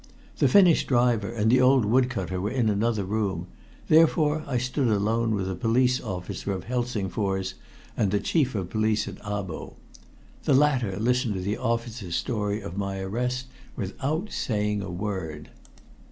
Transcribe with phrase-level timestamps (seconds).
[0.37, 3.45] The Finnish driver and the old wood cutter were in another room,
[3.87, 7.53] therefore I stood alone with the police officer of Helsingfors
[7.95, 9.75] and the Chief of Police at Abo.
[10.45, 13.45] The latter listened to the officer's story of my arrest
[13.77, 15.51] without saying a word.